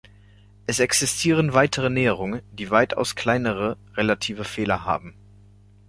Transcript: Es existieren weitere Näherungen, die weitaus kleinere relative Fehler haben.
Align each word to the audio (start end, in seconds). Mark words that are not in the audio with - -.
Es 0.65 0.79
existieren 0.79 1.53
weitere 1.53 1.91
Näherungen, 1.91 2.41
die 2.53 2.71
weitaus 2.71 3.13
kleinere 3.15 3.77
relative 3.95 4.45
Fehler 4.45 4.83
haben. 4.83 5.13